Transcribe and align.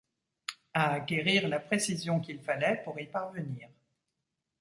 À 0.73 0.93
acquérir 0.93 1.47
la 1.47 1.59
précision 1.59 2.19
qu’il 2.19 2.41
fallait 2.41 2.81
pour 2.83 2.99
y 2.99 3.05
parvenir. 3.05 3.69